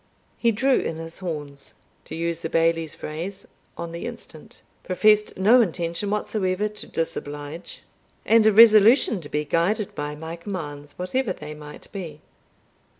He 0.35 0.51
"drew 0.51 0.79
in 0.79 0.95
his 0.97 1.19
horns," 1.19 1.75
to 2.05 2.15
use 2.15 2.41
the 2.41 2.49
Bailie's 2.49 2.95
phrase, 2.95 3.47
on 3.77 3.91
the 3.91 4.07
instant, 4.07 4.63
professed 4.83 5.37
no 5.37 5.61
intention 5.61 6.09
whatever 6.09 6.67
to 6.67 6.87
disoblige, 6.87 7.81
and 8.25 8.47
a 8.47 8.51
resolution 8.51 9.21
to 9.21 9.29
be 9.29 9.45
guided 9.45 9.93
by 9.93 10.15
my 10.15 10.37
commands, 10.37 10.97
whatever 10.97 11.33
they 11.33 11.53
might 11.53 11.85
be. 11.91 12.19